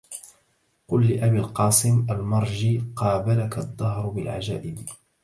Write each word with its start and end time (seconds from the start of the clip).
قل 0.87 1.09
لأبي 1.11 1.37
القاسم 1.39 2.07
المرجى 2.11 2.83
قابلك 2.95 3.57
الدهر 3.57 4.09
بالعجائب 4.09 4.79